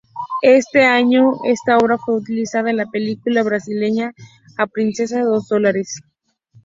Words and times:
Ese 0.41 0.81
año, 0.83 1.33
esta 1.43 1.77
obra 1.77 1.99
fue 1.99 2.15
utilizada 2.15 2.71
en 2.71 2.77
la 2.77 2.87
película 2.87 3.43
brasileña 3.43 4.15
"A 4.57 4.65
princesa 4.65 5.21
dos 5.21 5.47
dólares". 5.47 6.01